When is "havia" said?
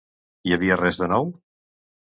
0.55-0.79